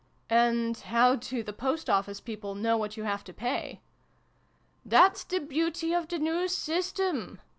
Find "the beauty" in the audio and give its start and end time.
5.23-5.93